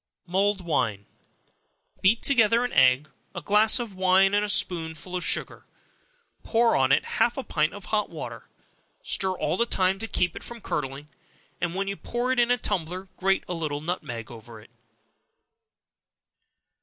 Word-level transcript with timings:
Mulled 0.25 0.61
Wine. 0.65 1.05
Beat 2.01 2.23
together 2.23 2.65
an 2.65 2.73
egg, 2.73 3.07
a 3.35 3.41
glass 3.43 3.77
of 3.77 3.93
wine, 3.93 4.33
and 4.33 4.43
a 4.43 4.49
spoonful 4.49 5.15
of 5.15 5.23
sugar; 5.23 5.67
pour 6.41 6.75
on 6.75 6.91
it 6.91 7.05
half 7.05 7.37
a 7.37 7.43
pint 7.43 7.71
of 7.75 7.85
hot 7.85 8.09
water; 8.09 8.49
stir 9.03 9.37
all 9.37 9.57
the 9.57 9.67
time 9.67 9.99
to 9.99 10.07
keep 10.07 10.35
it 10.35 10.41
from 10.43 10.59
curdling, 10.59 11.07
and 11.61 11.75
when 11.75 11.87
you 11.87 11.95
pour 11.95 12.31
it 12.31 12.39
in 12.39 12.49
a 12.49 12.57
tumbler, 12.57 13.09
grate 13.15 13.43
a 13.47 13.53
little 13.53 13.79
nutmeg 13.79 14.31
over 14.31 14.59
it. 14.59 14.71